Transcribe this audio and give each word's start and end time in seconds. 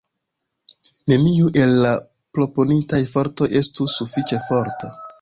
Neniu 1.13 1.51
el 1.65 1.75
la 1.85 1.93
proponitaj 2.39 3.05
fortoj 3.15 3.53
estus 3.63 4.03
sufiĉe 4.03 4.45
forta. 4.53 4.97